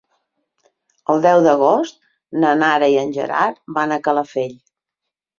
[1.13, 1.99] El deu d'agost
[2.43, 4.57] na Nara i en Gerard van a Calafell.